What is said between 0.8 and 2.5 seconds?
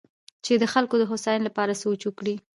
د هوساینې لپاره سوچ وکړي.